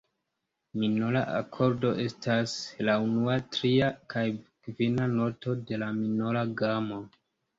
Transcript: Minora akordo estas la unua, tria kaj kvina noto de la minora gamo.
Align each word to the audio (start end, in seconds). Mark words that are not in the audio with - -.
Minora 0.83 1.19
akordo 1.39 1.89
estas 2.05 2.55
la 2.87 2.95
unua, 3.09 3.35
tria 3.57 3.91
kaj 4.13 4.25
kvina 4.69 5.05
noto 5.13 5.53
de 5.73 5.79
la 5.83 5.91
minora 5.99 6.43
gamo. 6.63 6.99